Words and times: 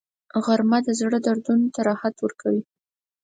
غرمه 0.43 0.79
د 0.83 0.89
زړه 0.99 1.17
دردونو 1.27 1.67
ته 1.75 1.79
راحت 1.89 2.15
ورکوي 2.19 2.61